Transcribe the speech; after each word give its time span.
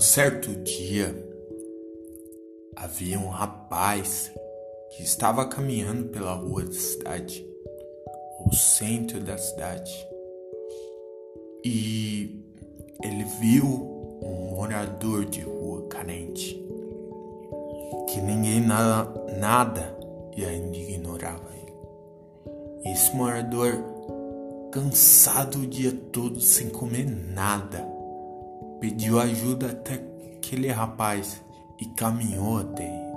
Um 0.00 0.02
certo 0.02 0.48
dia 0.62 1.14
havia 2.74 3.18
um 3.18 3.28
rapaz 3.28 4.32
que 4.88 5.02
estava 5.02 5.46
caminhando 5.46 6.08
pela 6.08 6.32
rua 6.32 6.64
da 6.64 6.72
cidade, 6.72 7.46
o 8.46 8.54
centro 8.54 9.20
da 9.20 9.36
cidade, 9.36 9.92
e 11.62 12.42
ele 13.04 13.24
viu 13.42 13.66
um 14.22 14.54
morador 14.56 15.26
de 15.26 15.42
rua 15.42 15.86
carente 15.88 16.54
que 18.08 18.22
ninguém 18.22 18.62
nada, 18.62 19.36
nada 19.38 19.98
e 20.34 20.46
ainda 20.46 20.78
ignorava 20.78 21.50
ele. 21.52 22.90
Esse 22.90 23.14
morador, 23.14 23.74
cansado 24.72 25.58
o 25.58 25.66
dia 25.66 25.92
todo 26.10 26.40
sem 26.40 26.70
comer 26.70 27.04
nada, 27.04 27.89
pediu 28.80 29.20
ajuda 29.20 29.66
até 29.66 30.02
aquele 30.36 30.68
rapaz 30.68 31.44
e 31.78 31.84
caminhou 31.84 32.58
até 32.58 32.84
ele. 32.84 33.10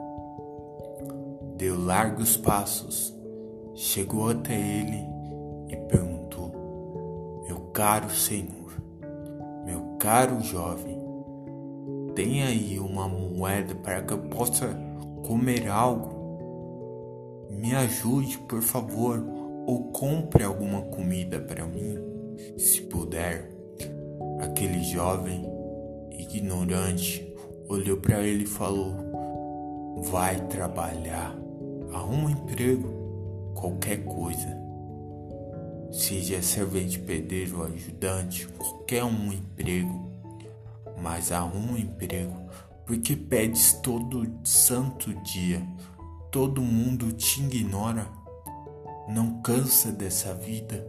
Deu 1.57 1.81
largos 1.81 2.35
passos, 2.35 3.13
chegou 3.73 4.29
até 4.29 4.53
ele 4.53 5.01
e 5.69 5.75
perguntou: 5.87 7.43
Meu 7.47 7.59
caro 7.71 8.09
senhor, 8.09 8.73
meu 9.65 9.95
caro 9.97 10.41
jovem, 10.41 11.01
tem 12.13 12.43
aí 12.43 12.77
uma 12.77 13.07
moeda 13.07 13.73
para 13.75 14.01
que 14.01 14.13
eu 14.13 14.19
possa 14.19 14.77
comer 15.25 15.69
algo? 15.69 16.21
Me 17.49 17.73
ajude, 17.73 18.37
por 18.39 18.61
favor, 18.61 19.23
ou 19.65 19.91
compre 19.91 20.43
alguma 20.43 20.81
comida 20.81 21.39
para 21.39 21.65
mim, 21.65 21.97
se 22.57 22.81
puder. 22.81 23.49
Aquele 24.41 24.83
jovem 24.83 25.52
ignorante 26.17 27.33
olhou 27.67 27.97
para 27.97 28.21
ele 28.23 28.43
e 28.43 28.47
falou: 28.47 28.93
Vai 30.03 30.39
trabalhar, 30.47 31.35
arruma 31.93 32.27
um 32.27 32.29
emprego, 32.29 33.53
qualquer 33.55 34.03
coisa. 34.03 34.61
Seja 35.91 36.41
servente, 36.41 36.99
pedreiro, 36.99 37.63
ajudante, 37.63 38.47
qualquer 38.47 39.03
um 39.03 39.31
emprego, 39.31 40.11
mas 41.01 41.31
arruma 41.31 41.73
um 41.73 41.77
emprego, 41.77 42.35
porque 42.85 43.15
pedes 43.15 43.73
todo 43.73 44.27
santo 44.43 45.13
dia, 45.21 45.61
todo 46.31 46.61
mundo 46.61 47.11
te 47.11 47.41
ignora, 47.41 48.07
não 49.07 49.41
cansa 49.41 49.91
dessa 49.91 50.33
vida. 50.33 50.85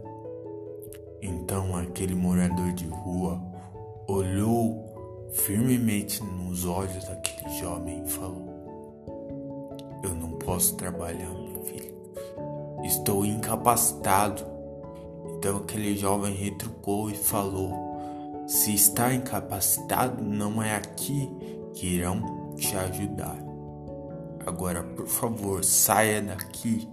Então 1.21 1.75
aquele 1.75 2.15
morador 2.15 2.73
de 2.73 2.85
rua 2.87 3.41
olhou 4.07 4.64
firmemente 5.45 6.23
nos 6.23 6.65
olhos 6.65 7.05
daquele 7.05 7.59
jovem 7.59 8.03
e 8.03 8.09
falou: 8.09 10.01
Eu 10.03 10.15
não 10.15 10.31
posso 10.39 10.75
trabalhar, 10.75 11.29
meu 11.29 11.61
filho. 11.61 11.95
Estou 12.83 13.23
incapacitado. 13.23 14.43
Então 15.37 15.57
aquele 15.57 15.95
jovem 15.95 16.33
retrucou 16.33 17.11
e 17.11 17.13
falou: 17.13 17.71
Se 18.47 18.73
está 18.73 19.13
incapacitado, 19.13 20.23
não 20.23 20.63
é 20.63 20.75
aqui 20.75 21.29
que 21.75 21.85
irão 21.87 22.55
te 22.55 22.75
ajudar. 22.75 23.37
Agora, 24.47 24.83
por 24.83 25.07
favor, 25.07 25.63
saia 25.63 26.21
daqui. 26.21 26.89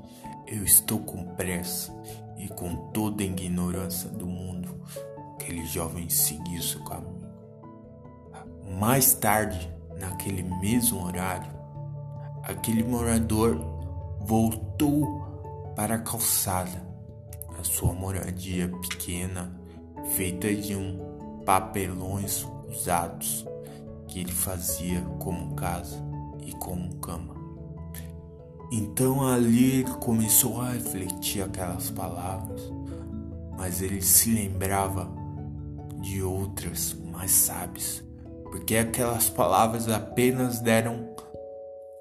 Eu 0.47 0.65
estou 0.65 0.99
com 0.99 1.25
pressa 1.35 1.91
e 2.37 2.47
com 2.49 2.91
toda 2.91 3.23
a 3.23 3.27
ignorância 3.27 4.11
do 4.11 4.27
mundo. 4.27 4.79
Aquele 5.35 5.65
jovem 5.65 6.11
seguiu 6.11 6.61
seu 6.61 6.85
caminho. 6.85 7.32
Mais 8.69 9.15
tarde, 9.15 9.71
naquele 9.99 10.43
mesmo 10.43 11.05
horário, 11.05 11.51
aquele 12.43 12.83
morador 12.83 13.57
voltou 14.21 15.23
para 15.77 15.97
a 15.97 15.99
calçada, 15.99 16.83
a 17.59 17.65
sua 17.65 17.93
moradia 17.93 18.69
pequena, 18.69 19.53
feita 20.17 20.53
de 20.55 20.75
um 20.75 21.43
papelões 21.45 22.47
usados 22.69 23.47
que 24.07 24.21
ele 24.21 24.33
fazia 24.33 25.01
como 25.19 25.55
casa 25.55 26.03
e 26.45 26.53
como 26.53 26.97
cama. 26.97 27.35
Então 28.71 29.27
ali 29.27 29.81
ele 29.81 29.91
começou 29.95 30.61
a 30.61 30.71
refletir 30.71 31.43
aquelas 31.43 31.91
palavras, 31.91 32.61
mas 33.57 33.83
ele 33.83 34.01
se 34.01 34.31
lembrava 34.31 35.11
de 36.01 36.23
outras 36.23 36.97
mais 37.13 37.31
sábias 37.31 38.03
porque 38.53 38.77
aquelas 38.77 39.31
palavras 39.31 39.89
apenas 39.89 40.61
deram 40.61 41.09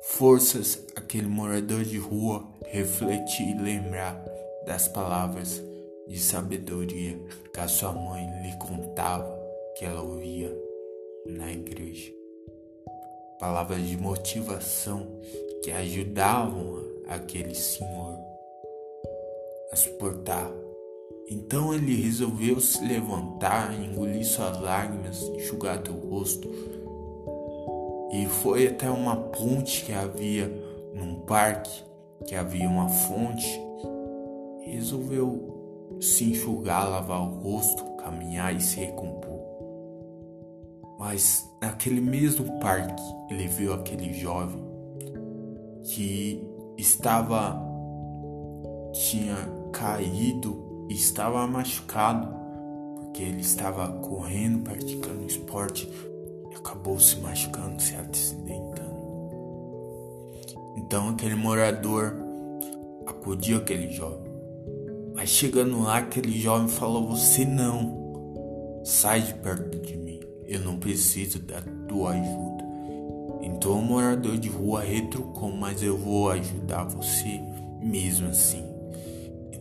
forças 0.02 0.86
àquele 0.98 1.28
morador 1.28 1.86
de 1.86 1.98
rua 1.98 2.46
refletir 2.66 3.56
e 3.56 3.58
lembrar 3.58 4.22
das 4.66 4.86
palavras 4.90 5.64
de 6.10 6.20
sabedoria 6.20 7.18
que 7.54 7.60
a 7.60 7.70
sua 7.70 7.94
mãe 7.94 8.28
lhe 8.44 8.58
contava 8.58 9.34
que 9.78 9.86
ela 9.86 10.02
ouvia 10.02 10.54
na 11.26 11.50
igreja. 11.50 12.12
Palavras 13.40 13.88
de 13.88 13.96
motivação 13.96 15.08
que 15.64 15.72
ajudavam 15.72 16.84
aquele 17.08 17.56
senhor 17.56 18.20
a 19.72 19.76
suportar 19.78 20.52
então 21.31 21.74
ele 21.74 21.96
resolveu 21.96 22.59
se 22.59 22.84
levantar, 22.86 23.74
engolir 23.74 24.25
suas 24.25 24.59
lágrimas, 24.59 25.22
enxugar 25.22 25.81
o 25.90 26.09
rosto 26.09 26.50
e 28.12 28.25
foi 28.25 28.68
até 28.68 28.90
uma 28.90 29.16
ponte 29.16 29.86
que 29.86 29.94
havia 29.94 30.52
num 30.94 31.22
parque, 31.22 31.72
que 32.25 32.36
havia 32.36 32.68
uma 32.68 32.90
fonte. 32.90 33.47
Resolveu 34.66 35.97
se 36.02 36.25
enxugar, 36.25 36.90
lavar 36.90 37.22
o 37.22 37.40
rosto, 37.40 37.81
caminhar 37.96 38.53
e 38.53 38.59
se 38.59 38.81
recompor. 38.81 39.40
Mas 41.00 41.50
naquele 41.62 42.02
mesmo 42.02 42.59
parque 42.59 43.02
ele 43.30 43.47
viu 43.47 43.74
aquele 43.74 44.12
jovem 44.12 44.62
que 45.84 46.46
estava 46.78 47.58
tinha 48.91 49.38
caído 49.72 50.71
estava 50.94 51.46
machucado 51.47 52.41
porque 53.12 53.24
ele 53.24 53.41
estava 53.41 53.88
correndo, 54.00 54.63
praticando 54.63 55.25
esporte 55.25 55.91
e 56.50 56.56
acabou 56.56 56.97
se 56.97 57.18
machucando, 57.18 57.81
se 57.81 57.94
acidentando. 57.94 58.91
Então 60.78 61.09
aquele 61.09 61.35
morador 61.35 62.16
acudiu 63.06 63.57
aquele 63.57 63.91
jovem. 63.91 64.31
Mas 65.13 65.29
chegando 65.29 65.84
lá, 65.84 65.97
aquele 65.97 66.31
jovem 66.40 66.69
falou: 66.69 67.09
Você 67.09 67.44
não, 67.44 68.81
sai 68.84 69.22
de 69.22 69.34
perto 69.35 69.78
de 69.79 69.97
mim, 69.97 70.22
eu 70.47 70.62
não 70.62 70.78
preciso 70.78 71.40
da 71.40 71.62
tua 71.88 72.12
ajuda. 72.12 72.63
Então 73.41 73.73
o 73.73 73.84
morador 73.84 74.38
de 74.38 74.47
rua 74.47 74.81
retrucou: 74.81 75.52
Mas 75.52 75.84
eu 75.84 75.97
vou 75.97 76.31
ajudar 76.31 76.85
você 76.85 77.41
mesmo 77.81 78.29
assim. 78.29 78.71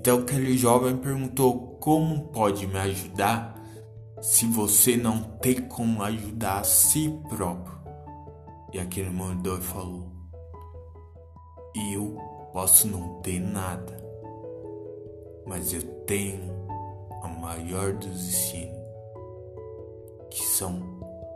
Então 0.00 0.21
aquele 0.21 0.56
jovem 0.56 0.97
perguntou: 0.97 1.77
Como 1.78 2.28
pode 2.28 2.66
me 2.66 2.78
ajudar 2.78 3.55
se 4.22 4.47
você 4.47 4.97
não 4.97 5.21
tem 5.22 5.61
como 5.61 6.03
ajudar 6.03 6.61
a 6.61 6.65
si 6.65 7.15
próprio? 7.28 7.78
E 8.72 8.78
aquele 8.78 9.10
morador 9.10 9.60
falou: 9.60 10.10
Eu 11.93 12.16
posso 12.50 12.89
não 12.89 13.21
ter 13.21 13.41
nada, 13.41 13.94
mas 15.47 15.75
eu 15.75 15.83
tenho 16.06 16.51
a 17.22 17.28
maior 17.28 17.92
dos 17.92 18.27
ensinos, 18.27 18.80
que 20.30 20.42
são 20.42 20.80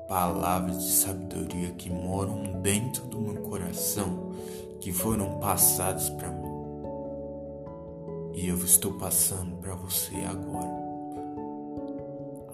palavras 0.09 0.83
de 0.83 0.91
sabedoria 0.91 1.71
que 1.73 1.91
moram 1.91 2.63
dentro 2.63 3.05
do 3.09 3.21
meu 3.21 3.43
coração, 3.43 4.33
que 4.81 4.91
foram 4.91 5.39
passadas 5.39 6.09
para 6.09 6.31
mim 6.31 6.54
eu 8.49 8.57
estou 8.59 8.93
passando 8.93 9.57
para 9.57 9.75
você 9.75 10.17
agora. 10.29 10.85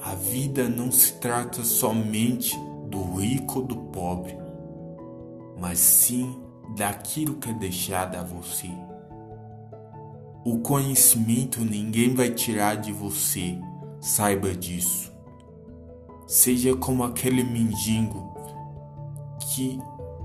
A 0.03 0.15
vida 0.15 0.69
não 0.69 0.91
se 0.91 1.15
trata 1.15 1.63
somente 1.65 2.57
do 2.89 3.17
rico 3.17 3.61
ou 3.61 3.67
do 3.67 3.77
pobre, 3.77 4.37
mas 5.59 5.79
sim 5.79 6.41
daquilo 6.77 7.35
que 7.35 7.51
é 7.51 7.53
deixado 7.53 8.17
a 8.17 8.23
você. 8.23 8.69
O 10.45 10.59
conhecimento 10.59 11.61
ninguém 11.61 12.15
vai 12.15 12.31
tirar 12.31 12.77
de 12.77 12.93
você, 12.93 13.59
saiba 14.01 14.55
disso. 14.55 15.13
Seja 16.27 16.75
como 16.77 17.05
aquele 17.05 17.45
mendigo 17.45 18.33
que, 19.41 19.79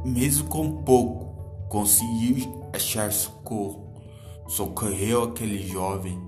mesmo 0.06 0.48
com 0.48 0.84
pouco, 0.84 1.68
conseguiu 1.68 2.62
achar 2.74 3.12
socorro 3.12 3.85
socorreu 4.48 5.24
aquele 5.24 5.60
jovem, 5.60 6.22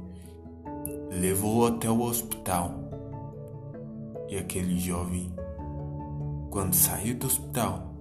levou 1.11 1.67
até 1.67 1.89
o 1.89 2.01
hospital. 2.01 2.71
E 4.29 4.37
aquele 4.37 4.77
jovem, 4.77 5.33
quando 6.49 6.73
saiu 6.73 7.15
do 7.15 7.27
hospital, 7.27 7.93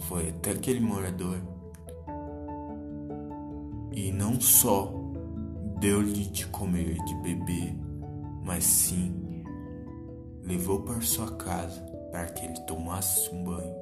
foi 0.00 0.30
até 0.30 0.52
aquele 0.52 0.80
morador 0.80 1.38
e 3.94 4.10
não 4.10 4.40
só 4.40 4.92
deu-lhe 5.78 6.26
de 6.26 6.46
comer 6.46 6.96
e 6.96 7.04
de 7.04 7.14
beber, 7.16 7.76
mas 8.44 8.64
sim 8.64 9.44
levou 10.42 10.80
para 10.80 11.00
sua 11.00 11.30
casa 11.36 11.80
para 12.10 12.26
que 12.26 12.44
ele 12.44 12.60
tomasse 12.66 13.30
um 13.30 13.44
banho, 13.44 13.74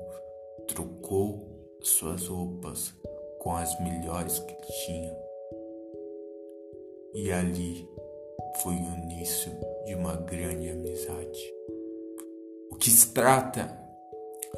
trocou 0.68 1.78
suas 1.82 2.26
roupas 2.26 2.94
com 3.40 3.56
as 3.56 3.78
melhores 3.80 4.38
que 4.38 4.56
tinha. 4.84 5.29
E 7.14 7.32
ali 7.32 7.88
foi 8.62 8.74
o 8.74 8.94
início 9.02 9.50
de 9.84 9.94
uma 9.94 10.14
grande 10.14 10.68
amizade. 10.68 11.52
O 12.70 12.76
que 12.76 12.88
se 12.90 13.08
trata 13.12 13.76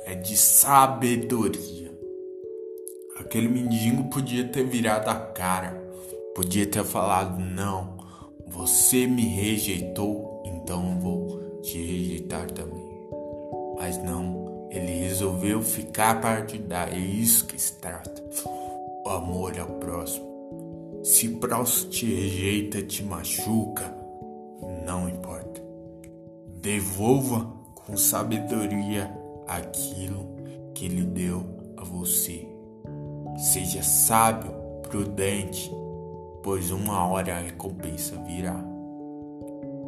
é 0.04 0.14
de 0.14 0.36
sabedoria. 0.36 1.90
Aquele 3.18 3.48
mendigo 3.48 4.10
podia 4.10 4.46
ter 4.48 4.64
virado 4.64 5.08
a 5.08 5.14
cara, 5.14 5.72
podia 6.34 6.66
ter 6.66 6.84
falado: 6.84 7.38
Não, 7.40 7.96
você 8.46 9.06
me 9.06 9.22
rejeitou, 9.22 10.42
então 10.44 11.00
vou 11.00 11.60
te 11.62 11.78
rejeitar 11.78 12.50
também. 12.50 12.82
Mas 13.76 13.96
não, 14.02 14.68
ele 14.70 14.92
resolveu 15.00 15.62
ficar 15.62 16.46
te 16.46 16.58
dar. 16.58 16.92
É 16.92 16.98
isso 16.98 17.46
que 17.46 17.60
se 17.60 17.74
trata. 17.80 18.22
O 19.04 19.08
amor 19.08 19.58
ao 19.58 19.78
próximo. 19.78 20.31
Se 21.02 21.28
próximo 21.28 21.90
te 21.90 22.06
rejeita, 22.06 22.80
te 22.80 23.02
machuca, 23.02 23.92
não 24.86 25.08
importa. 25.08 25.60
Devolva 26.60 27.52
com 27.74 27.96
sabedoria 27.96 29.12
aquilo 29.48 30.28
que 30.72 30.84
ele 30.84 31.02
deu 31.02 31.44
a 31.76 31.82
você. 31.82 32.48
Seja 33.36 33.82
sábio, 33.82 34.52
prudente, 34.82 35.72
pois 36.42 36.70
uma 36.70 37.04
hora 37.08 37.36
a 37.36 37.40
recompensa 37.40 38.16
virá. 38.24 38.64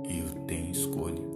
Eu 0.04 0.44
tenho 0.46 0.72
escolha. 0.72 1.33